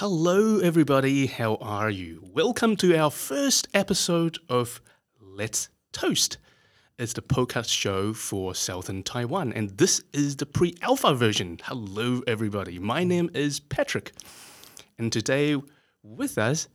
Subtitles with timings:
[0.00, 1.26] Hello, everybody.
[1.26, 2.22] How are you?
[2.32, 4.80] Welcome to our first episode of
[5.20, 6.38] Let's Toast.
[7.00, 11.58] It's the podcast show for Southern Taiwan, and this is the pre alpha version.
[11.64, 12.78] Hello, everybody.
[12.78, 14.12] My name is Patrick,
[15.00, 15.60] and today
[16.04, 16.68] with us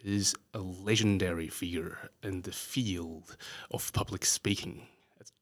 [0.00, 3.36] is a legendary figure in the field
[3.70, 4.88] of public speaking.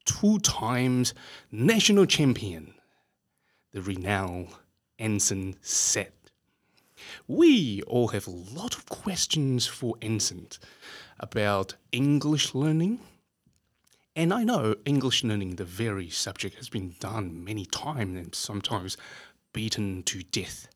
[0.04, 1.15] Two times
[1.51, 2.74] national champion,
[3.73, 4.48] the renowned
[4.98, 6.23] Anson Seth.
[7.27, 10.48] We all have a lot of questions for Anson
[11.18, 13.00] about English learning.
[14.16, 18.96] And I know English learning, the very subject, has been done many times and sometimes
[19.52, 20.68] beaten to death.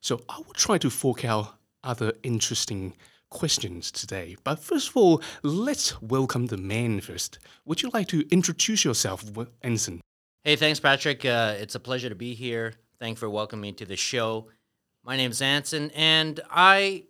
[0.00, 2.94] So I will try to fork out other interesting
[3.30, 4.36] questions today.
[4.44, 7.38] But first of all, let's welcome the man first.
[7.64, 9.24] Would you like to introduce yourself,
[9.62, 10.00] Anson?
[10.44, 11.24] Hey, thanks, Patrick.
[11.24, 12.74] Uh, it's a pleasure to be here.
[12.98, 14.48] Thanks for welcoming me to the show.
[15.04, 17.02] My name is Anson, and I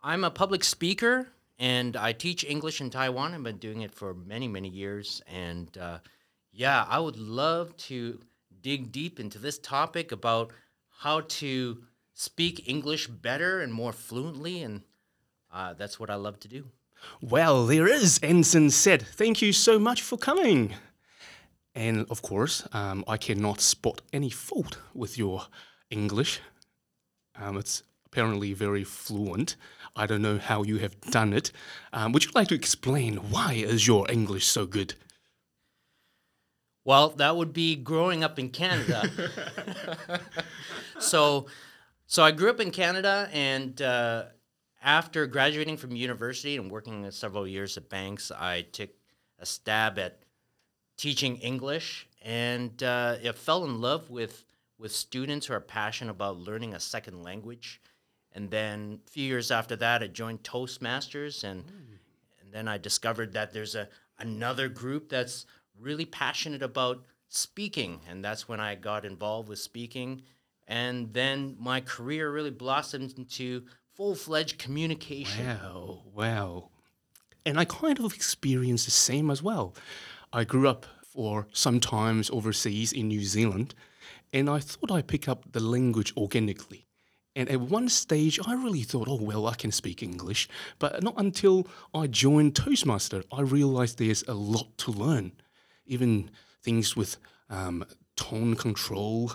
[0.00, 1.26] I'm a public speaker,
[1.58, 3.34] and I teach English in Taiwan.
[3.34, 5.98] I've been doing it for many many years, and uh,
[6.52, 8.20] yeah, I would love to
[8.60, 10.52] dig deep into this topic about
[11.00, 11.78] how to
[12.14, 14.82] speak English better and more fluently, and
[15.52, 16.66] uh, that's what I love to do.
[17.20, 19.02] Well, there is Anson said.
[19.02, 20.74] Thank you so much for coming.
[21.74, 25.46] And of course, um, I cannot spot any fault with your
[25.90, 26.40] English.
[27.36, 29.56] Um, it's apparently very fluent.
[29.96, 31.52] I don't know how you have done it.
[31.92, 34.94] Um, would you like to explain why is your English so good?
[36.84, 39.08] Well, that would be growing up in Canada.
[40.98, 41.46] so,
[42.06, 44.24] so I grew up in Canada, and uh,
[44.82, 48.90] after graduating from university and working several years at banks, I took
[49.38, 50.22] a stab at
[50.96, 54.44] teaching English, and uh, I fell in love with
[54.82, 57.80] with students who are passionate about learning a second language.
[58.32, 61.98] And then a few years after that, I joined Toastmasters, and mm.
[62.40, 63.88] and then I discovered that there's a
[64.18, 65.46] another group that's
[65.78, 70.22] really passionate about speaking, and that's when I got involved with speaking.
[70.66, 73.64] And then my career really blossomed into
[73.94, 75.46] full fledged communication.
[75.46, 76.68] Wow, wow.
[77.44, 79.74] And I kind of experienced the same as well.
[80.32, 83.74] I grew up for sometimes overseas in New Zealand,
[84.32, 86.86] and I thought I'd pick up the language organically.
[87.34, 90.48] And at one stage, I really thought, oh, well, I can speak English.
[90.78, 95.32] But not until I joined Toastmaster, I realized there's a lot to learn.
[95.86, 96.30] Even
[96.62, 97.16] things with
[97.48, 97.84] um,
[98.16, 99.32] tone control,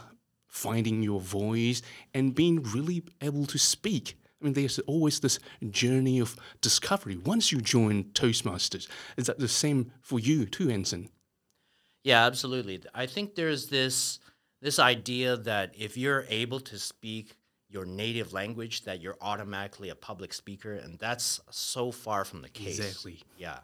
[0.48, 1.82] finding your voice,
[2.14, 4.16] and being really able to speak.
[4.40, 5.40] I mean, there's always this
[5.72, 8.88] journey of discovery once you join Toastmasters.
[9.18, 11.10] Is that the same for you too, Anson?
[12.04, 12.84] Yeah, absolutely.
[12.94, 14.20] I think there's this
[14.62, 17.36] this idea that if you're able to speak
[17.70, 22.50] your native language, that you're automatically a public speaker, and that's so far from the
[22.50, 22.80] case.
[22.80, 23.22] Exactly.
[23.38, 23.60] Yeah.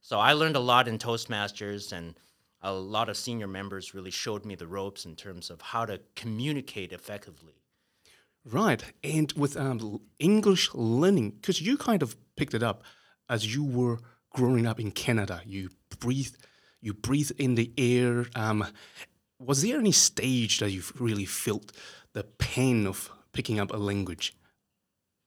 [0.00, 2.14] So I learned a lot in Toastmasters, and
[2.62, 6.00] a lot of senior members really showed me the ropes in terms of how to
[6.16, 7.54] communicate effectively.
[8.44, 8.82] Right.
[9.02, 12.82] And with um, English learning, because you kind of picked it up
[13.28, 13.98] as you were
[14.30, 16.34] growing up in Canada, you breathe,
[16.80, 18.26] you breathe in the air.
[18.34, 18.66] Um,
[19.46, 21.72] was there any stage that you've really felt
[22.12, 24.34] the pain of picking up a language,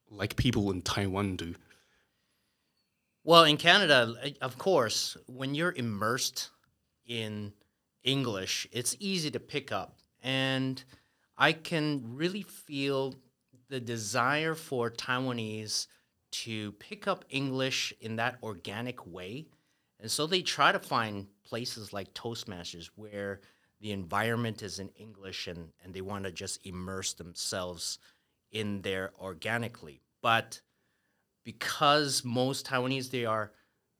[0.09, 1.55] like people in Taiwan do?
[3.23, 6.49] Well, in Canada, of course, when you're immersed
[7.05, 7.53] in
[8.03, 10.81] English, it's easy to pick up, and
[11.37, 13.15] I can really feel
[13.69, 15.87] the desire for Taiwanese
[16.31, 19.45] to pick up English in that organic way.
[19.99, 23.41] And so they try to find places like Toastmasters where
[23.79, 27.99] the environment is in English and, and they want to just immerse themselves
[28.51, 30.01] in there organically.
[30.21, 30.61] But
[31.43, 33.51] because most Taiwanese, they are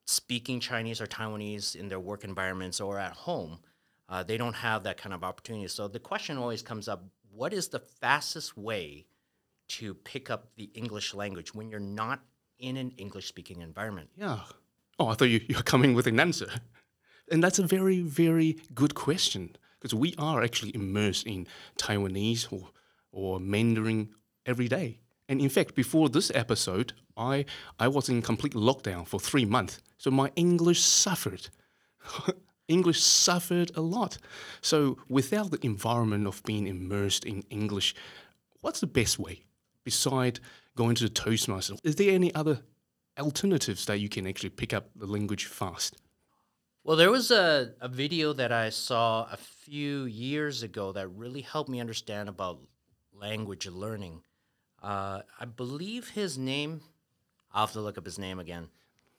[0.06, 3.60] speaking Chinese or Taiwanese in their work environments or at home,
[4.10, 5.68] uh, they don't have that kind of opportunity.
[5.68, 9.06] So the question always comes up what is the fastest way
[9.68, 12.22] to pick up the English language when you're not
[12.58, 14.10] in an English speaking environment?
[14.18, 14.40] Yeah.
[14.98, 16.50] Oh, I thought you, you're coming with an answer.
[17.30, 21.48] And that's a very, very good question because we are actually immersed in
[21.78, 22.70] Taiwanese or,
[23.12, 24.10] or Mandarin
[24.46, 25.00] every day.
[25.30, 27.46] And in fact, before this episode, I,
[27.80, 29.82] I was in complete lockdown for three months.
[29.98, 31.50] So my English suffered.
[32.68, 34.18] English suffered a lot.
[34.62, 37.96] So, without the environment of being immersed in English,
[38.62, 39.44] what's the best way
[39.84, 40.40] beside
[40.76, 41.76] going to the Toastmaster?
[41.84, 42.60] Is there any other
[43.18, 45.96] alternatives that you can actually pick up the language fast?
[46.88, 51.42] Well, there was a, a video that I saw a few years ago that really
[51.42, 52.60] helped me understand about
[53.14, 54.22] language learning.
[54.82, 56.80] Uh, I believe his name.
[57.54, 58.70] I'll have to look up his name again,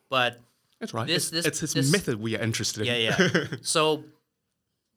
[0.08, 0.40] but
[0.80, 1.06] That's right.
[1.06, 2.86] This- it's, this- it's his this- method we are interested in.
[2.86, 3.46] yeah, yeah.
[3.60, 4.04] so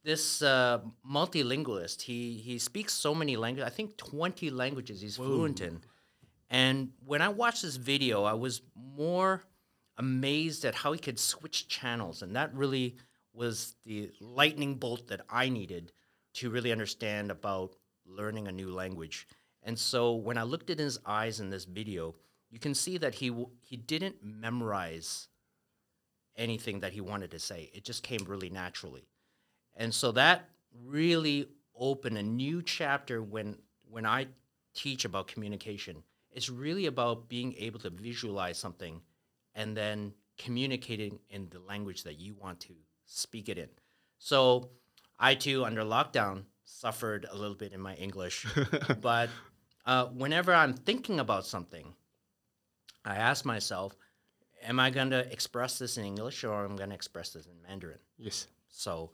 [0.06, 3.68] this uh, multilingualist, he he speaks so many languages.
[3.70, 5.82] I think twenty languages he's fluent in.
[6.50, 9.44] And when I watched this video, I was more
[9.98, 12.98] amazed at how he could switch channels, and that really
[13.34, 15.92] was the lightning bolt that I needed
[16.34, 19.28] to really understand about learning a new language.
[19.64, 22.16] And so when I looked at his eyes in this video,
[22.50, 25.30] you can see that he w- he didn't memorize
[26.36, 27.70] anything that he wanted to say.
[27.74, 29.08] It just came really naturally.
[29.76, 30.50] And so that
[30.86, 33.58] really opened a new chapter when
[33.90, 34.28] when I
[34.74, 36.04] teach about communication.
[36.32, 39.02] It's really about being able to visualize something
[39.56, 42.74] and then communicating in the language that you want to
[43.06, 43.69] speak it in.
[44.18, 44.69] So
[45.19, 48.45] I too under lockdown suffered a little bit in my English,
[49.01, 49.30] but
[49.86, 51.94] uh, whenever I'm thinking about something,
[53.03, 53.95] I ask myself,
[54.63, 57.45] am I going to express this in English or am I going to express this
[57.48, 58.00] in Mandarin?
[58.18, 58.48] Yes.
[58.69, 59.12] So,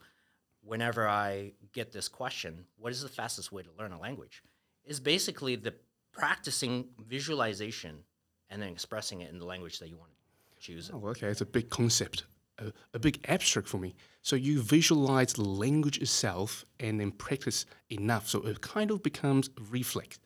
[0.62, 4.42] whenever I get this question, what is the fastest way to learn a language?
[4.84, 5.74] Is basically the
[6.12, 8.04] practicing visualization
[8.50, 10.17] and then expressing it in the language that you want to
[10.60, 10.90] choose.
[10.92, 11.28] Oh, okay.
[11.28, 12.24] It's a big concept,
[12.58, 13.94] a, a big abstract for me.
[14.22, 19.48] So you visualize the language itself and then practice enough, so it kind of becomes
[19.58, 20.18] a reflex.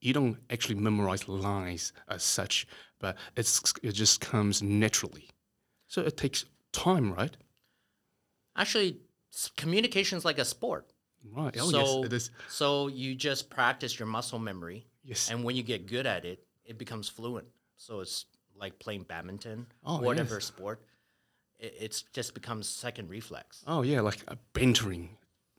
[0.00, 2.66] You don't actually memorize lines as such,
[3.00, 5.28] but it's it just comes naturally.
[5.88, 7.36] So it takes time, right?
[8.56, 8.98] Actually,
[9.56, 10.92] communication is like a sport.
[11.32, 11.56] Right.
[11.60, 12.30] Oh so, yes, it is.
[12.48, 15.30] so you just practice your muscle memory, Yes.
[15.30, 17.46] and when you get good at it, it becomes fluent.
[17.76, 18.26] So it's
[18.60, 20.44] like playing badminton, Oh, whatever yes.
[20.44, 20.80] sport.
[21.58, 23.62] It it's just becomes second reflex.
[23.66, 25.16] Oh yeah, like uh, bantering,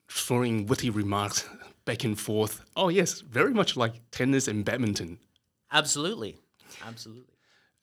[0.10, 1.48] throwing witty remarks
[1.86, 2.62] back and forth.
[2.76, 5.20] Oh yes, very much like tennis and badminton.
[5.72, 6.38] Absolutely,
[6.86, 7.34] absolutely.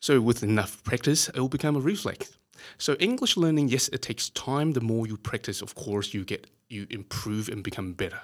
[0.01, 2.39] So with enough practice, it will become a reflex.
[2.79, 4.73] So English learning, yes, it takes time.
[4.73, 8.21] The more you practice, of course, you get you improve and become better.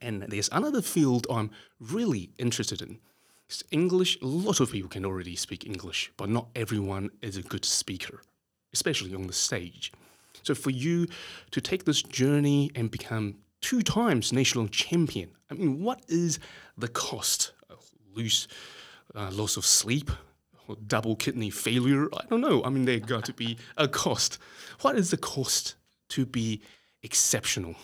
[0.00, 1.50] And there's another field I'm
[1.80, 2.98] really interested in.
[3.70, 4.18] English.
[4.20, 8.20] A lot of people can already speak English, but not everyone is a good speaker,
[8.72, 9.92] especially on the stage.
[10.42, 11.06] So for you
[11.50, 16.38] to take this journey and become two times national champion, I mean, what is
[16.76, 17.52] the cost?
[18.14, 18.48] Lose,
[19.14, 20.10] uh, loss of sleep,
[20.66, 22.08] or double kidney failure?
[22.14, 22.62] I don't know.
[22.64, 24.38] I mean, there got to be a cost.
[24.80, 25.76] What is the cost
[26.10, 26.62] to be
[27.02, 27.76] exceptional?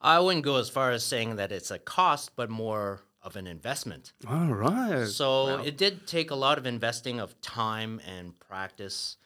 [0.00, 3.46] I wouldn't go as far as saying that it's a cost, but more of an
[3.48, 4.12] investment.
[4.28, 5.06] All right.
[5.08, 9.16] So it did take a lot of investing of time and practice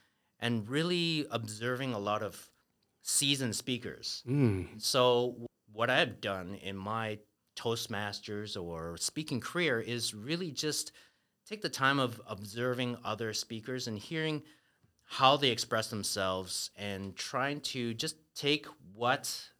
[0.41, 2.51] and really observing a lot of
[3.03, 4.23] seasoned speakers.
[4.27, 5.37] Mm, So
[5.71, 7.19] what I've done in my
[7.57, 10.93] Toastmasters or speaking career is really just
[11.47, 14.43] take the time of observing other speakers and hearing
[15.05, 19.51] how they express themselves and trying to just take what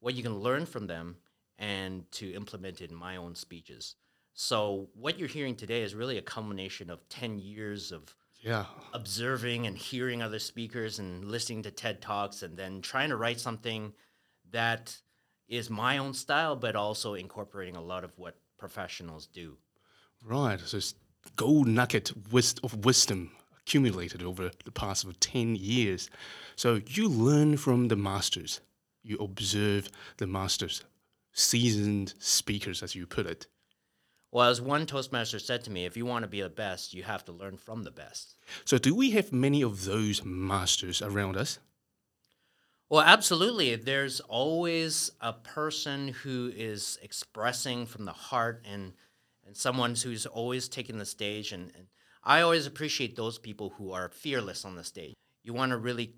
[0.00, 1.16] what you can learn from them
[1.60, 3.94] and to implement it in my own speeches.
[4.34, 8.64] So what you're hearing today is really a culmination of 10 years of yeah.
[8.94, 13.38] observing and hearing other speakers and listening to TED Talks and then trying to write
[13.38, 13.92] something
[14.50, 14.96] that
[15.48, 19.58] is my own style, but also incorporating a lot of what professionals do.
[20.24, 20.58] Right.
[20.60, 20.94] So it's
[21.36, 26.08] gold nugget of wisdom accumulated over the past of 10 years.
[26.56, 28.60] So you learn from the masters.
[29.02, 30.84] You observe the masters,
[31.32, 33.46] seasoned speakers, as you put it.
[34.32, 37.02] Well, as one Toastmaster said to me, if you want to be the best, you
[37.02, 38.36] have to learn from the best.
[38.64, 41.58] So do we have many of those masters around us?
[42.88, 43.74] Well, absolutely.
[43.76, 48.92] There's always a person who is expressing from the heart and
[49.46, 51.86] and someone who's always taking the stage and, and
[52.22, 55.14] I always appreciate those people who are fearless on the stage.
[55.42, 56.14] You want to really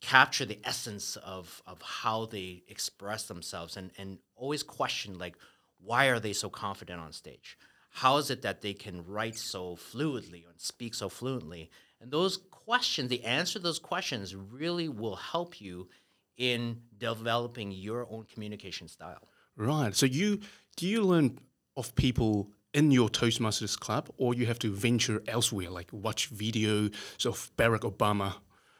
[0.00, 5.36] capture the essence of of how they express themselves and and always question like
[5.80, 7.56] why are they so confident on stage?
[7.90, 11.70] How is it that they can write so fluidly and speak so fluently?
[12.00, 15.88] And those questions, the answer to those questions really will help you
[16.36, 19.28] in developing your own communication style.
[19.56, 19.94] Right.
[19.94, 20.40] So you
[20.76, 21.38] do you learn
[21.76, 26.94] of people in your Toastmasters club, or you have to venture elsewhere, like watch videos
[27.24, 28.34] of Barack Obama,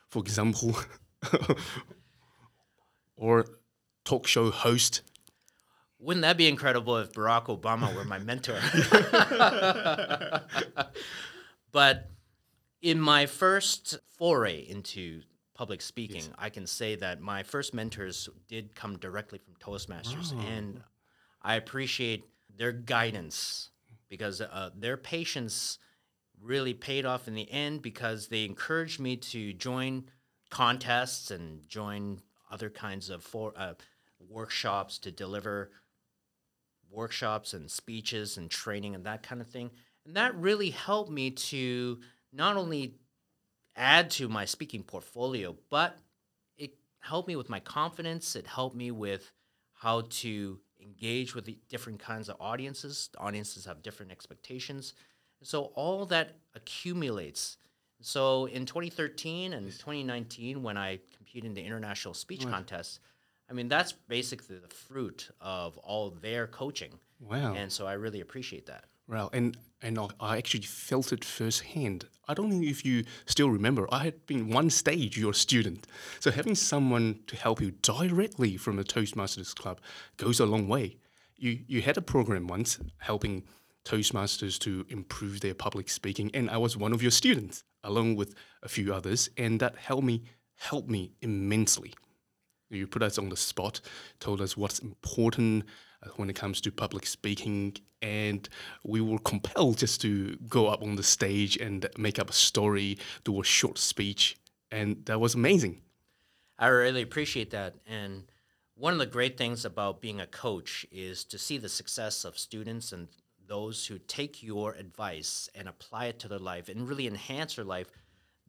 [0.08, 0.76] for example,
[3.16, 3.46] or
[4.04, 5.02] talk show host.
[6.00, 8.58] Wouldn't that be incredible if Barack Obama were my mentor?
[11.72, 12.10] but
[12.80, 15.22] in my first foray into
[15.54, 20.80] public speaking, I can say that my first mentors did come directly from Toastmasters, and
[21.42, 22.24] I appreciate
[22.56, 23.70] their guidance
[24.08, 25.80] because uh, their patience
[26.40, 30.04] really paid off in the end because they encouraged me to join
[30.50, 33.74] contests and join other kinds of for, uh,
[34.28, 35.70] workshops to deliver
[36.90, 39.70] workshops and speeches and training and that kind of thing.
[40.06, 42.00] And that really helped me to
[42.32, 42.94] not only
[43.76, 45.98] add to my speaking portfolio, but
[46.56, 48.34] it helped me with my confidence.
[48.34, 49.30] It helped me with
[49.74, 53.10] how to engage with the different kinds of audiences.
[53.12, 54.94] The audiences have different expectations.
[55.42, 57.58] So all that accumulates.
[58.00, 62.52] So in 2013 and 2019, when I competed in the international speech Right.
[62.54, 63.00] contest,
[63.50, 67.54] I mean that's basically the fruit of all their coaching, Wow.
[67.54, 68.84] and so I really appreciate that.
[69.08, 72.04] Well, and and I, I actually felt it firsthand.
[72.28, 73.86] I don't know if you still remember.
[73.90, 75.86] I had been one stage your student,
[76.20, 79.80] so having someone to help you directly from the Toastmasters club
[80.18, 80.98] goes a long way.
[81.36, 83.44] You you had a program once helping
[83.84, 88.34] Toastmasters to improve their public speaking, and I was one of your students along with
[88.62, 90.22] a few others, and that helped me
[90.54, 91.94] helped me immensely.
[92.70, 93.80] You put us on the spot,
[94.20, 95.64] told us what's important
[96.02, 98.48] uh, when it comes to public speaking, and
[98.84, 102.98] we were compelled just to go up on the stage and make up a story,
[103.24, 104.36] do a short speech,
[104.70, 105.80] and that was amazing.
[106.58, 107.74] I really appreciate that.
[107.86, 108.24] And
[108.74, 112.38] one of the great things about being a coach is to see the success of
[112.38, 113.08] students and
[113.48, 117.64] those who take your advice and apply it to their life and really enhance their
[117.64, 117.90] life.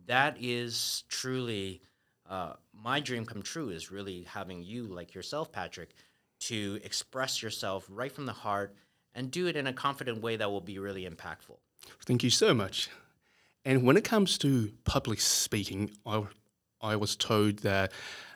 [0.06, 1.82] That is truly
[2.30, 3.70] uh, my dream come true.
[3.70, 5.96] Is really having you, like yourself, Patrick,
[6.42, 8.76] to express yourself right from the heart
[9.16, 11.58] and do it in a confident way that will be really impactful.
[12.06, 12.90] Thank you so much.
[13.66, 16.24] And when it comes to public speaking, I,
[16.82, 17.92] I was told that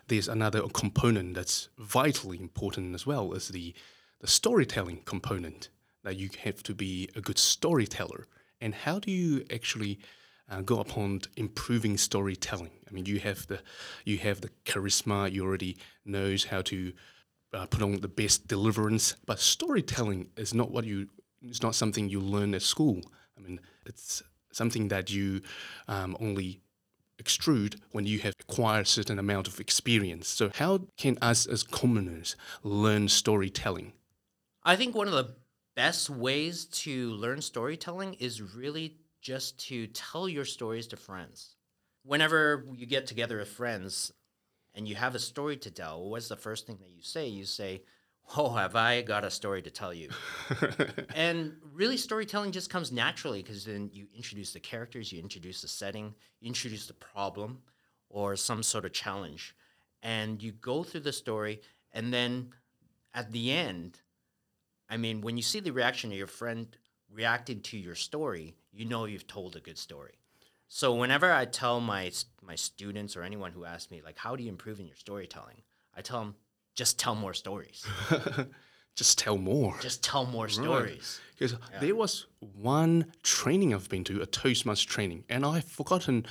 [0.08, 3.74] there's another component that's vitally important as well as the,
[4.20, 5.70] the storytelling component,
[6.04, 8.28] that you have to be a good storyteller.
[8.62, 10.00] And how do you actually
[10.50, 12.72] uh, go upon improving storytelling?
[12.88, 13.60] I mean, you have the
[14.06, 15.32] you have the charisma.
[15.32, 16.94] You already knows how to
[17.54, 21.08] uh, put on the best deliverance, but storytelling is not what you.
[21.42, 23.02] It's not something you learn at school.
[23.38, 25.42] I mean, it's something that you
[25.88, 26.62] um, only
[27.22, 30.28] extrude when you have acquired a certain amount of experience.
[30.28, 33.94] So, how can us as commoners learn storytelling?
[34.64, 35.36] I think one of the
[35.76, 41.56] best ways to learn storytelling is really just to tell your stories to friends.
[42.04, 44.12] Whenever you get together with friends
[44.76, 47.28] and you have a story to tell, what's the first thing that you say?
[47.28, 47.84] You say,
[48.38, 50.10] Oh, have I got a story to tell you?
[51.16, 55.68] and really, storytelling just comes naturally because then you introduce the characters, you introduce the
[55.68, 57.60] setting, you introduce the problem
[58.10, 59.56] or some sort of challenge.
[60.02, 61.62] And you go through the story,
[61.92, 62.52] and then
[63.14, 64.00] at the end,
[64.94, 66.68] I mean, when you see the reaction of your friend
[67.12, 70.14] reacting to your story, you know you've told a good story.
[70.68, 72.12] So whenever I tell my
[72.44, 75.64] my students or anyone who asks me like, "How do you improve in your storytelling?"
[75.98, 76.36] I tell them,
[76.76, 77.84] "Just tell more stories.
[78.96, 79.76] Just tell more.
[79.82, 85.24] Just tell more stories." Because there was one training I've been to, a Toastmaster training,
[85.28, 86.28] and I've forgotten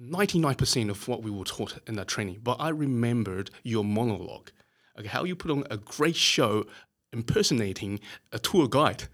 [0.00, 4.50] 99% of what we were taught in that training, but I remembered your monologue.
[4.98, 6.66] Okay, how you put on a great show
[7.12, 8.00] impersonating
[8.32, 9.04] a tour guide.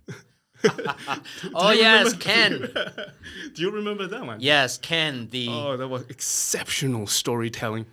[1.54, 2.68] oh yes, Ken.
[3.54, 4.40] Do you remember that one?
[4.40, 7.86] Yes, Ken, the Oh, that was exceptional storytelling.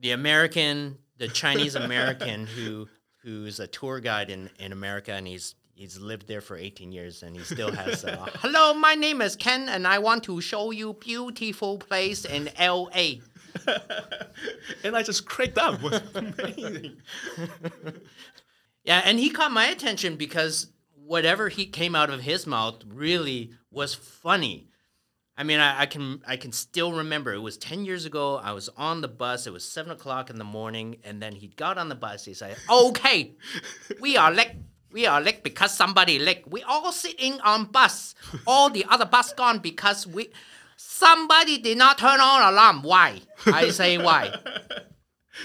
[0.00, 2.88] the American, the Chinese American who
[3.22, 7.22] who's a tour guide in, in America and he's he's lived there for 18 years
[7.22, 10.70] and he still has uh, hello my name is Ken and I want to show
[10.72, 13.20] you beautiful place in LA
[14.82, 15.74] And I just cracked up.
[15.74, 16.96] It was amazing.
[18.84, 23.52] Yeah and he caught my attention because whatever he came out of his mouth really
[23.70, 24.68] was funny
[25.36, 27.32] I mean, I, I can I can still remember.
[27.32, 28.36] It was ten years ago.
[28.36, 29.46] I was on the bus.
[29.46, 32.24] It was seven o'clock in the morning, and then he got on the bus.
[32.24, 33.34] He said, "Okay,
[34.00, 34.52] we are late.
[34.92, 36.44] We are late because somebody late.
[36.48, 38.14] We all sitting on bus.
[38.46, 40.28] All the other bus gone because we
[40.76, 42.82] somebody did not turn on alarm.
[42.82, 43.20] Why?
[43.46, 44.34] I say why.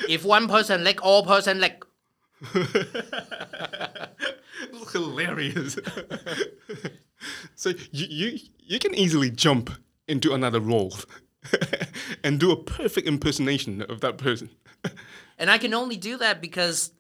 [0.08, 1.82] If one person late, all person late.
[4.92, 5.78] hilarious.
[7.56, 9.72] so you, you you can easily jump
[10.08, 10.94] into another role
[12.24, 14.50] and do a perfect impersonation of that person.
[15.38, 16.92] And I can only do that because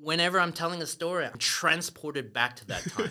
[0.00, 3.10] whenever I'm telling a story, I'm transported back to that time.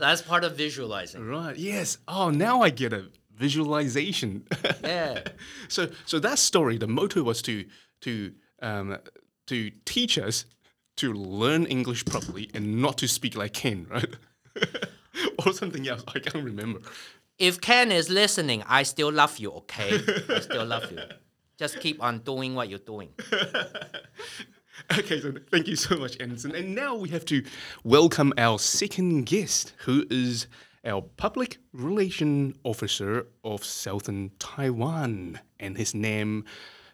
[0.00, 1.26] That's part of visualizing.
[1.26, 1.56] Right.
[1.56, 1.98] Yes.
[2.08, 3.04] Oh, now I get it.
[3.34, 4.44] Visualization.
[4.82, 5.20] Yeah.
[5.68, 7.64] so so that story, the motto was to
[8.00, 8.98] to um,
[9.46, 10.46] to teach us
[10.96, 14.16] to learn English properly and not to speak like Ken, right?
[15.46, 16.02] or something else.
[16.08, 16.80] I can't remember.
[17.38, 20.00] If Ken is listening, I still love you, okay?
[20.30, 20.98] I still love you.
[21.58, 23.10] Just keep on doing what you're doing.
[24.92, 26.54] Okay, so thank you so much, Anderson.
[26.54, 27.42] And now we have to
[27.82, 30.46] welcome our second guest, who is
[30.84, 36.44] our public relation officer of Southern Taiwan, and his name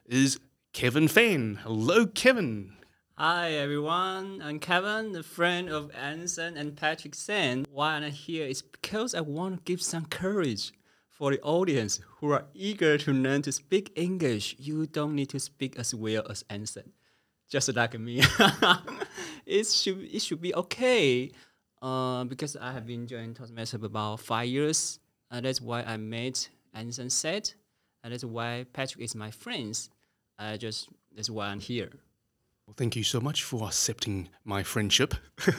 [0.07, 0.39] is
[0.73, 1.59] Kevin Fan.
[1.65, 2.73] Hello, Kevin.
[3.19, 7.66] Hi everyone, I'm Kevin, a friend of Anderson and Patrick Sen.
[7.71, 10.73] Why I'm here is because I want to give some courage
[11.11, 14.57] for the audience who are eager to learn to speak English.
[14.59, 16.90] You don't need to speak as well as Anderson,
[17.50, 18.23] just like me.
[19.47, 21.31] it should it should be okay.
[21.83, 25.00] Uh, because I have been joining Toastmasters for about five years.
[25.31, 27.52] Uh, that's why I met Anderson said,
[28.02, 29.90] and that's why Patrick is my friends.
[30.38, 31.90] I just that's why I'm here.
[32.66, 35.14] Well, thank you so much for accepting my friendship.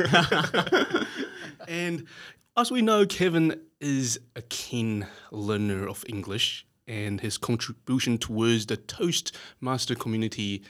[1.68, 2.08] and
[2.56, 8.78] as we know, Kevin is a keen learner of English, and his contribution towards the
[8.78, 10.64] Toastmaster community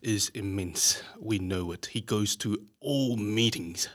[0.00, 1.02] is immense.
[1.18, 1.86] We know it.
[1.86, 3.88] He goes to all meetings.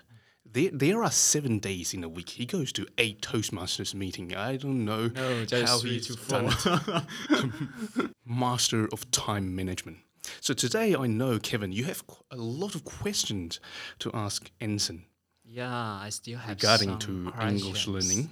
[0.51, 2.29] There, there are seven days in a week.
[2.29, 4.35] He goes to eight Toastmasters meeting.
[4.35, 8.11] I don't know No, how he's done it.
[8.25, 9.99] Master of time management.
[10.41, 13.59] So today I know, Kevin, you have a lot of questions
[13.99, 15.05] to ask Anson
[15.43, 17.87] Yeah, I still have regarding some to English questions.
[17.87, 18.29] learning.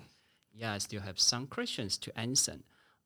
[0.53, 2.57] Yeah, I still have some questions to answer.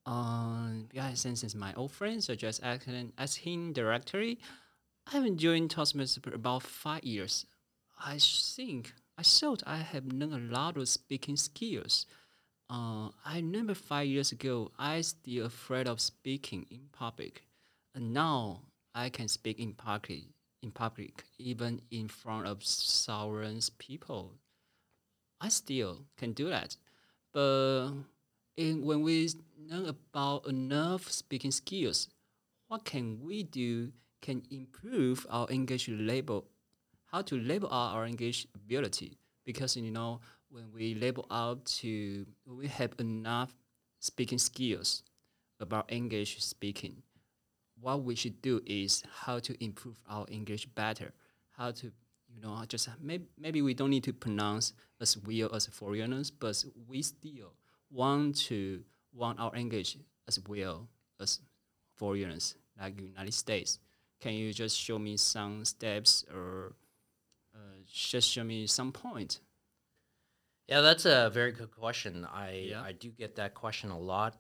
[0.06, 4.40] Um, yeah, since it's my old friend, so just ask him, ask him directly.
[5.14, 7.46] I've been joining Toastmasters for about five years.
[8.00, 12.06] I think I thought I have learned a lot of speaking skills.
[12.70, 17.44] Uh, I remember five years ago, I still afraid of speaking in public,
[17.94, 18.62] and now
[18.94, 20.24] I can speak in public,
[20.62, 24.34] in public, even in front of thousands people.
[25.40, 26.76] I still can do that.
[27.34, 27.92] But
[28.58, 29.30] in, when we
[29.70, 32.10] learn about enough speaking skills,
[32.68, 36.46] what can we do can improve our English label,
[37.06, 39.18] how to label out our English ability?
[39.46, 43.56] Because you know, when we label out to, we have enough
[44.00, 45.04] speaking skills
[45.60, 47.02] about English speaking,
[47.82, 51.14] what we should do is how to improve our English better,
[51.52, 51.92] how to
[52.30, 56.64] you know just maybe, maybe we don't need to pronounce as well as foreigners, but
[56.88, 57.54] we still
[57.90, 60.88] want to want our English as well
[61.20, 61.40] as
[61.96, 63.80] foreigners like United States.
[64.20, 66.76] Can you just show me some steps or
[67.56, 69.40] uh, just show me some point?
[70.68, 72.26] Yeah, that's a very good question.
[72.26, 72.82] I Yeah.
[72.82, 74.40] I do get that question a lot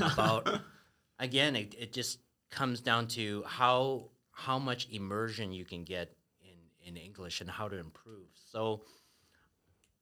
[0.00, 0.48] about
[1.18, 6.88] again, it, it just comes down to how how much immersion you can get in,
[6.88, 8.28] in English and how to improve.
[8.50, 8.82] So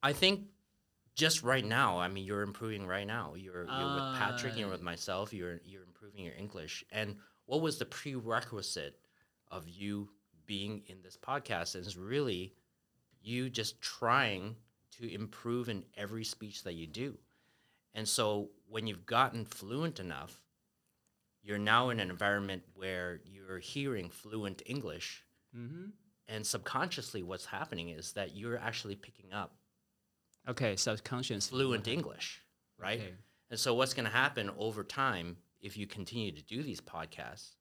[0.03, 0.43] I think
[1.15, 3.35] just right now, I mean you're improving right now.
[3.35, 4.85] You're you're with Patrick, you're with ah.
[4.85, 6.85] myself, you're you're improving your English.
[6.93, 8.99] And what was the prerequisite
[9.51, 10.11] of you
[10.47, 11.75] being in this podcast?
[11.75, 12.55] And it's really
[13.23, 14.55] you just trying
[14.99, 17.19] to improve in every speech that you do.
[17.95, 20.43] And so when you've gotten fluent enough,
[21.47, 25.23] you're now in an environment where you're hearing fluent English.
[25.57, 25.91] Mm-hmm.
[26.29, 29.55] And subconsciously, what's happening is that you're actually picking up
[30.49, 31.49] Okay, subconscious.
[31.49, 32.43] fluent English,
[32.79, 33.01] right?
[33.01, 33.15] Okay.
[33.51, 37.53] And so, what's going to happen over time if you continue to do these podcasts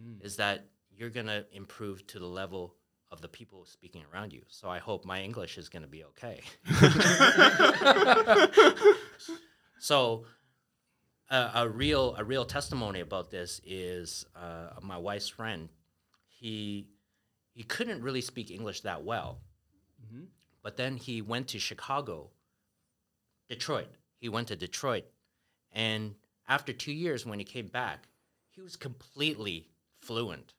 [0.00, 0.24] Mm.
[0.24, 2.76] is that you're going to improve to the level
[3.10, 4.42] of the people speaking around you.
[4.48, 6.40] So, I hope my English is going to be okay.
[9.80, 10.24] so,
[11.30, 15.68] a, a real a real testimony about this is uh, my wife's friend.
[16.28, 16.88] He
[17.52, 19.40] he couldn't really speak English that well,
[20.04, 20.26] Mhm.
[20.62, 22.30] but then he went to Chicago,
[23.48, 23.88] Detroit.
[24.18, 25.04] He went to Detroit,
[25.72, 26.14] and
[26.46, 28.08] after two years, when he came back,
[28.50, 29.68] he was completely
[30.00, 30.54] fluent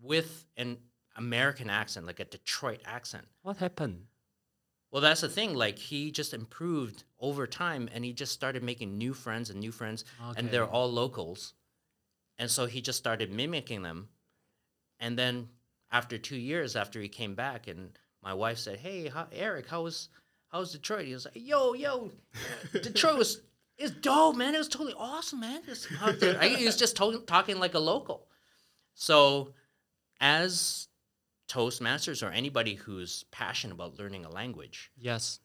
[0.00, 0.78] with an
[1.16, 3.26] American accent, like a Detroit accent.
[3.42, 4.06] What happened?
[4.90, 5.54] Well, that's the thing.
[5.54, 9.72] Like he just improved over time, and he just started making new friends and new
[9.72, 10.04] friends,
[10.38, 11.54] and they're all locals.
[12.38, 14.08] And so he just started mimicking them.
[15.00, 15.48] And then
[15.90, 19.82] after two years, after he came back, and my wife said, "Hey, how, Eric, how
[19.82, 20.08] was
[20.48, 22.10] how was Detroit?" He was like, "Yo, yo,
[22.72, 23.40] Detroit was
[23.78, 24.54] is dope, man.
[24.54, 25.60] It was totally awesome, man.
[25.66, 25.86] It's,
[26.40, 28.28] I- he was just to- talking like a local."
[28.94, 29.52] So,
[30.20, 30.88] as
[31.48, 35.40] Toastmasters or anybody who's passionate about learning a language, Yes.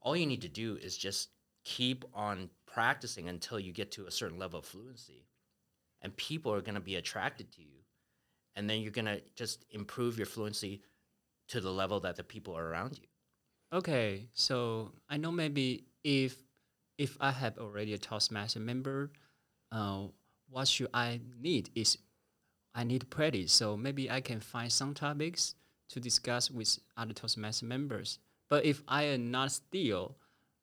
[0.00, 1.30] all you need to do is just
[1.64, 5.26] keep on practicing until you get to a certain level of fluency.
[6.00, 7.84] And people are going to be attracted to you.
[8.56, 10.82] And then you're going to just improve your fluency
[11.48, 13.06] to the level that the people are around you.
[13.72, 16.36] Okay, so I know maybe if
[16.98, 19.12] if I have already a Toastmaster member,
[19.72, 20.04] uh,
[20.50, 21.96] what should I need is
[22.74, 23.52] I need practice.
[23.52, 25.54] So maybe I can find some topics
[25.90, 28.18] to discuss with other Toastmasters members.
[28.48, 30.16] But if I am not still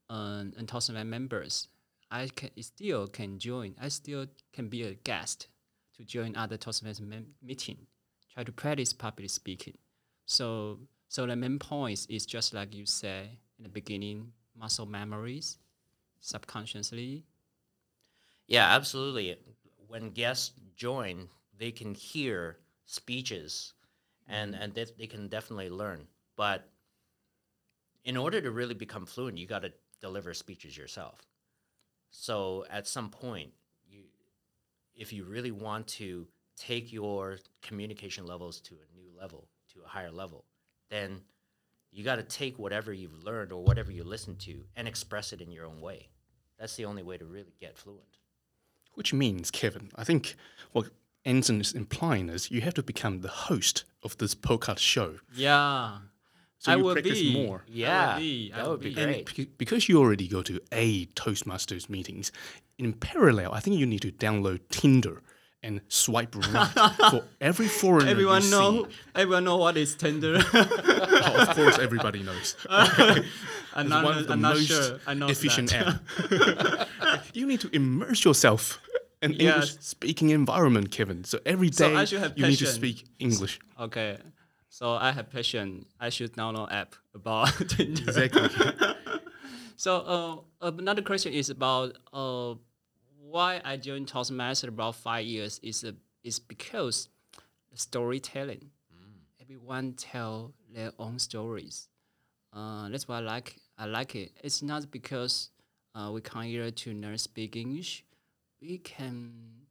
[0.10, 1.68] uh, a Toastmaster members,
[2.12, 3.76] I can still can join.
[3.80, 5.48] I still can be a guest
[5.98, 7.78] to join other Toastmasters meeting,
[8.34, 9.78] try to practice public speaking.
[10.26, 15.58] So so the main point is just like you said in the beginning, muscle memories,
[16.22, 17.24] subconsciously.
[18.48, 19.38] Yeah, absolutely.
[19.88, 23.74] When guests join, they can hear speeches
[24.28, 24.64] and, mm-hmm.
[24.64, 26.08] and they, they can definitely learn.
[26.36, 26.68] But
[28.04, 31.28] in order to really become fluent, you got to deliver speeches yourself.
[32.10, 33.52] So at some point,
[33.88, 34.04] you,
[34.96, 36.26] if you really want to
[36.58, 40.46] take your communication levels to a new level, to a higher level,
[40.90, 41.22] then
[41.92, 45.42] you got to take whatever you've learned or whatever you listen to and express it
[45.42, 46.08] in your own way.
[46.58, 48.18] That's the only way to really get fluent.
[48.96, 50.36] Which means, Kevin, I think
[50.72, 50.88] what
[51.26, 55.16] Anson is implying is you have to become the host of this podcast show.
[55.34, 55.98] Yeah.
[56.58, 57.34] So I you will practice be.
[57.34, 57.64] more.
[57.70, 59.02] Yeah, be, that would be be.
[59.02, 59.26] And great.
[59.28, 62.32] beca- because you already go to a Toastmasters meetings,
[62.78, 65.22] in parallel, I think you need to download Tinder
[65.64, 66.72] and swipe right
[67.12, 68.06] for every foreigner.
[68.08, 68.52] you Everyone see.
[68.52, 70.40] know everyone know what is Tinder.
[71.22, 72.56] Oh, of course, everybody knows.
[72.70, 75.00] I'm not, one of the I'm not most sure.
[75.06, 76.00] I know efficient that.
[77.12, 77.26] app.
[77.34, 78.82] you need to immerse yourself
[79.22, 79.42] in Yes.
[79.42, 81.24] English speaking environment, Kevin.
[81.24, 83.60] So every day So I should have you need to speak English.
[83.80, 84.18] Okay.
[84.70, 85.86] So I have passion.
[86.00, 88.02] I should download app about Tinder.
[88.04, 88.50] Exactly.
[89.80, 92.56] So uh, another question is about uh,
[93.22, 97.08] why I joined Toastmaster about five years is uh, is because
[97.74, 98.72] storytelling.
[99.42, 101.88] Everyone tell their own stories.
[102.54, 104.32] Uh, that's why I like I like it.
[104.44, 105.50] It's not because
[105.96, 108.04] uh, we come here to learn speak English.
[108.62, 109.68] We can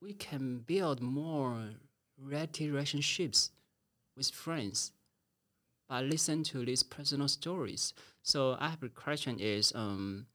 [0.00, 1.70] we can build more
[2.18, 3.50] relationships
[4.16, 4.92] with friends
[5.88, 7.94] by listening to these personal stories.
[8.22, 10.26] So I have a question is um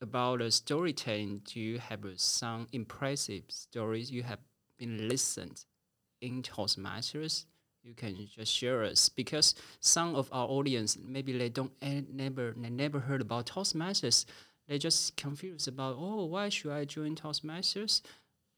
[0.00, 1.42] about the storytelling.
[1.44, 4.40] Do you have some impressive stories you have
[4.78, 5.64] been listened
[6.20, 7.46] in Toastmasters?
[7.82, 12.54] You can just share us because some of our audience maybe they don't eh, never
[12.56, 14.26] they never heard about Toastmasters.
[14.68, 18.02] They just confused about oh why should I join Toastmasters?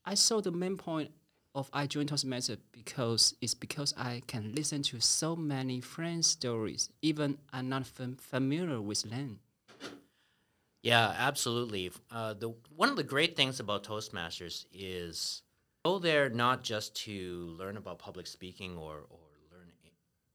[0.05, 1.11] I saw the main point
[1.55, 6.91] of I joined Toastmasters because it's because I can listen to so many friends' stories,
[7.03, 9.41] even I'm not fam- familiar with them.
[10.83, 11.91] Yeah, absolutely.
[12.11, 15.43] Uh, the one of the great things about Toastmasters is
[15.85, 19.19] go there not just to learn about public speaking or or
[19.53, 19.71] learn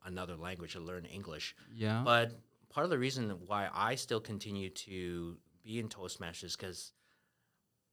[0.06, 2.02] another language or learn English, Yeah.
[2.06, 2.32] but
[2.70, 6.91] part of the reason why I still continue to be in Toastmasters because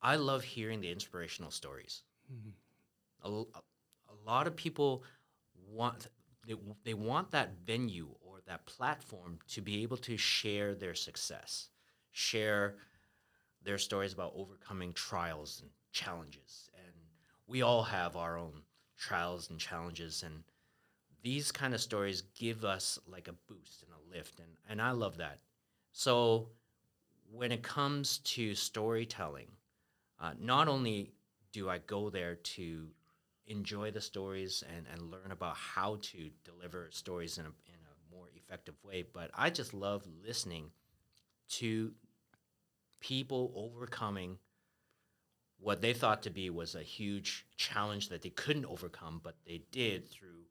[0.02, 2.02] I love hearing the inspirational stories.
[2.32, 2.50] Mm-hmm.
[3.24, 5.04] A lot of people
[5.68, 6.08] want
[6.46, 6.54] they,
[6.84, 11.68] they want that venue or that platform to be able to share their success,
[12.10, 12.74] share
[13.62, 16.68] their stories about overcoming trials and challenges.
[16.74, 16.92] And
[17.46, 18.62] we all have our own
[18.98, 20.42] trials and challenges and
[21.22, 24.90] these kind of stories give us like a boost and a lift and, and I
[24.90, 25.38] love that.
[25.92, 26.48] So
[27.32, 29.48] when it comes to storytelling,
[30.20, 31.12] uh, not only
[31.52, 32.86] do I go there to
[33.46, 38.14] enjoy the stories and, and learn about how to deliver stories in a, in a
[38.14, 40.70] more effective way, but I just love listening
[41.50, 41.92] to
[43.00, 44.38] people overcoming
[45.58, 49.62] what they thought to be was a huge challenge that they couldn't overcome, but they
[49.70, 50.42] did through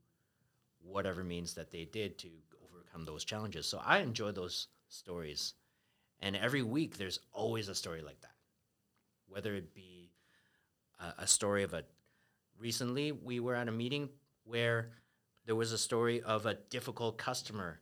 [0.82, 2.30] whatever means that they did to
[2.66, 3.68] overcome those challenges.
[3.68, 5.54] So I enjoy those stories.
[6.22, 8.36] And every week there's always a story like that.
[9.28, 10.12] Whether it be
[11.00, 11.84] a, a story of a
[12.60, 14.10] recently we were at a meeting
[14.44, 14.92] where
[15.46, 17.80] there was a story of a difficult customer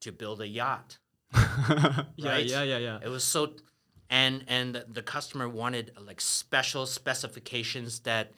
[0.00, 0.98] to build a yacht.
[1.34, 2.46] yeah, right?
[2.46, 2.98] yeah, yeah, yeah.
[3.02, 3.54] It was so
[4.08, 8.32] and and the- customer wanted like special specifications that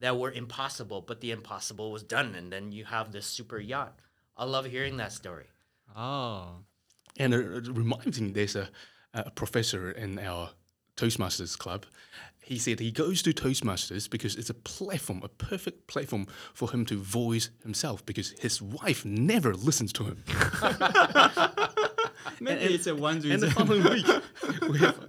[0.00, 3.98] that were impossible, but the impossible was done and then you have this super yacht.
[4.36, 5.46] I love hearing that story.
[5.96, 6.64] Oh,
[7.18, 8.68] And it, reminds me, there's a,
[9.14, 10.50] a professor in our
[10.96, 11.86] Toastmasters club.
[12.40, 16.84] He said he goes to Toastmasters because it's a platform, a perfect platform for him
[16.86, 20.24] to voice himself because his wife never listens to him.
[22.40, 24.06] maybe it's a one And the following week,
[24.68, 25.08] we have,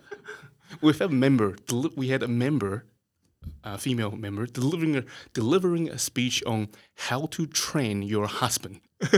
[0.82, 2.86] we have a member, deli- we had a member,
[3.64, 8.80] a female member, delivering a, delivering a speech on how to train your husband.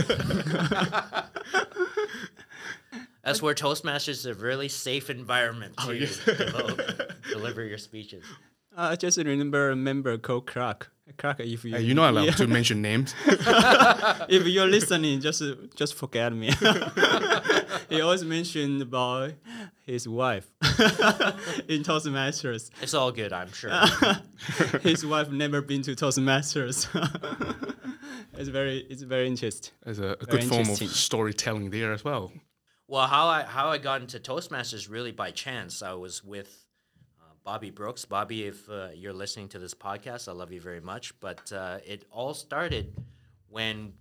[3.26, 6.24] That's where Toastmasters is a really safe environment Oh, to yes.
[6.24, 6.80] develop,
[7.28, 8.24] deliver your speeches.
[8.76, 10.92] Uh, I just remember a member called Clark.
[11.18, 13.14] Clark, if you Uh, you're not allowed yeah, to mention names.
[13.26, 16.52] if you're listening, just uh, just forget me.
[17.88, 19.32] he always mentioned about
[19.84, 20.46] his wife
[21.68, 22.70] in Toastmasters.
[22.80, 23.72] It's all good, I'm sure.
[24.82, 26.86] his wife never been to Toastmasters.
[28.34, 29.72] it's very it's very interesting.
[29.84, 32.32] There's a, a good form of storytelling there as well.
[32.88, 35.82] Well, how I how I got into Toastmasters really by chance.
[35.82, 36.66] I was with
[37.20, 38.04] uh, Bobby Brooks.
[38.04, 41.18] Bobby, if uh, you're listening to this podcast, I love you very much.
[41.18, 42.94] But uh, it all started
[43.48, 43.94] when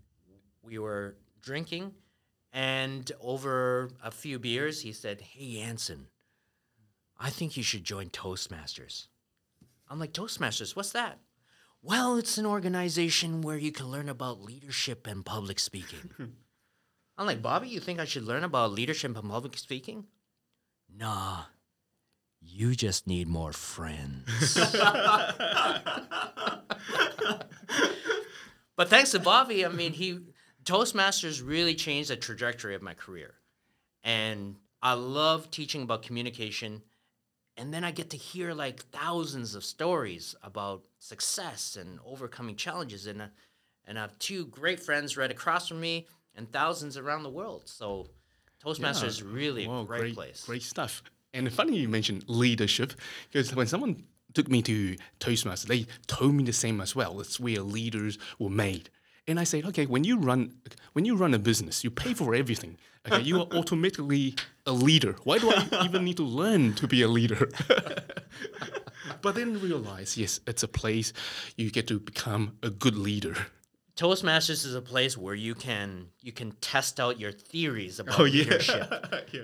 [0.62, 1.94] we were drinking,
[2.54, 6.06] and over a few beers, he said, "Hey, Anson,
[7.20, 9.08] I think you should join Toastmasters."
[9.90, 11.18] I'm like, "Toastmasters, what's that?"
[11.82, 16.12] Well, it's an organization where you can learn about leadership and public speaking.
[17.18, 20.06] I'm like, Bobby, you think I should learn about leadership and public speaking?
[20.94, 21.44] Nah,
[22.42, 24.56] you just need more friends.
[28.76, 30.20] but thanks to Bobby, I mean, he
[30.66, 33.36] Toastmasters really changed the trajectory of my career.
[34.04, 36.82] And I love teaching about communication.
[37.56, 43.08] And then I get to hear like thousands of stories about success and overcoming challenges.
[43.08, 43.28] And, uh,
[43.86, 47.64] and I have two great friends right across from me and thousands around the world.
[47.66, 48.08] So
[48.64, 50.44] Toastmasters is really Wow, a great, place.
[50.46, 51.04] Great stuff.
[51.34, 52.94] And funny you mentioned leadership
[53.32, 57.20] because when someone took me to Toastmasters, they told me the same as well.
[57.20, 58.90] It's where leaders were made.
[59.28, 60.54] And I said, okay, when you run
[60.94, 62.78] when you run a business, you pay for everything.
[63.08, 65.16] Okay, you are automatically a leader.
[65.24, 67.50] Why do I even need to learn to be a leader?
[69.22, 71.12] but then realize, yes, it's a place
[71.56, 73.36] you get to become a good leader.
[73.96, 78.24] Toastmasters is a place where you can you can test out your theories about Oh,
[78.24, 78.92] leadership.
[79.32, 79.42] yeah.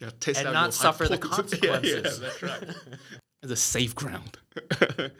[0.00, 0.10] yeah.
[0.20, 1.60] Test And out not suffer the hypothesis.
[1.62, 2.20] Yeah, yeah, consequences.
[2.20, 2.62] that's right.
[3.42, 4.38] it's a safe ground.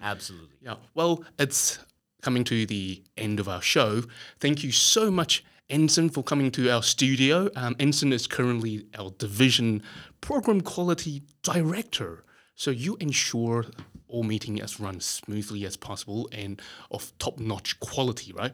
[0.00, 0.56] Absolutely.
[0.62, 0.76] Yeah.
[0.94, 1.78] Well, it's
[2.22, 4.02] coming to the end of our show.
[4.38, 7.48] Thank you so much, Anson, for coming to our studio.
[7.56, 9.82] Um, Anson is currently our division
[10.20, 12.24] program quality director.
[12.54, 13.66] So you ensure
[14.08, 16.60] all meeting is run smoothly as possible and
[16.90, 18.52] of top-notch quality, right?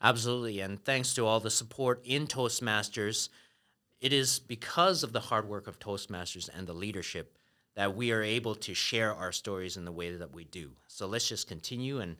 [0.00, 0.60] Absolutely.
[0.60, 3.28] And thanks to all the support in Toastmasters,
[4.00, 7.36] it is because of the hard work of Toastmasters and the leadership
[7.74, 10.70] that we are able to share our stories in the way that we do.
[10.86, 12.00] So let's just continue.
[12.00, 12.16] And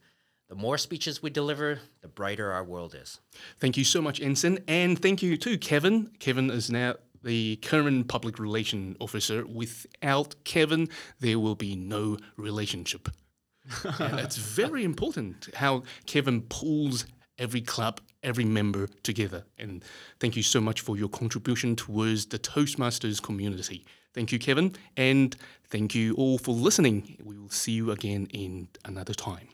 [0.49, 3.21] the more speeches we deliver, the brighter our world is.
[3.59, 6.11] Thank you so much, Anson, and thank you to Kevin.
[6.19, 9.45] Kevin is now the current public relation officer.
[9.47, 10.89] Without Kevin,
[11.21, 13.09] there will be no relationship.
[13.99, 17.05] and it's very important how Kevin pulls
[17.39, 19.45] every club, every member together.
[19.59, 19.85] And
[20.21, 23.85] thank you so much for your contribution towards the Toastmasters community.
[24.15, 25.37] Thank you, Kevin, and
[25.69, 27.17] thank you all for listening.
[27.23, 29.49] We will see you again in another time.